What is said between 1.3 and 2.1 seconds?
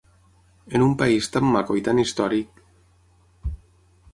tan maco i tan